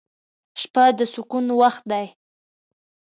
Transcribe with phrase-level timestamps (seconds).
[0.61, 2.05] •شپه د سکون وخت دی.